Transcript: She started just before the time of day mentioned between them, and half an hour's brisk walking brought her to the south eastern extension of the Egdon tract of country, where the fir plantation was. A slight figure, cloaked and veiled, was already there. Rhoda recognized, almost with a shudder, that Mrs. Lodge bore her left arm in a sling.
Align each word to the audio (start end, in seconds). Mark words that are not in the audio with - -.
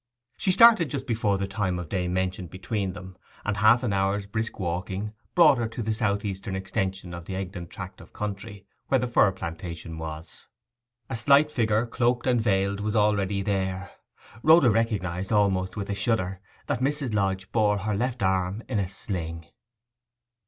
She 0.35 0.51
started 0.51 0.89
just 0.89 1.05
before 1.05 1.37
the 1.37 1.47
time 1.47 1.77
of 1.77 1.87
day 1.87 2.07
mentioned 2.07 2.49
between 2.49 2.93
them, 2.93 3.19
and 3.45 3.57
half 3.57 3.83
an 3.83 3.93
hour's 3.93 4.25
brisk 4.25 4.59
walking 4.59 5.13
brought 5.35 5.59
her 5.59 5.67
to 5.67 5.83
the 5.83 5.93
south 5.93 6.25
eastern 6.25 6.55
extension 6.55 7.13
of 7.13 7.25
the 7.25 7.35
Egdon 7.39 7.67
tract 7.67 8.01
of 8.01 8.11
country, 8.11 8.65
where 8.87 8.97
the 8.97 9.05
fir 9.07 9.31
plantation 9.31 9.99
was. 9.99 10.47
A 11.07 11.15
slight 11.15 11.51
figure, 11.51 11.85
cloaked 11.85 12.25
and 12.25 12.41
veiled, 12.41 12.79
was 12.79 12.95
already 12.95 13.43
there. 13.43 13.91
Rhoda 14.41 14.71
recognized, 14.71 15.31
almost 15.31 15.77
with 15.77 15.87
a 15.87 15.93
shudder, 15.93 16.39
that 16.65 16.79
Mrs. 16.79 17.13
Lodge 17.13 17.51
bore 17.51 17.77
her 17.77 17.93
left 17.95 18.23
arm 18.23 18.63
in 18.67 18.79
a 18.79 18.89
sling. 18.89 19.49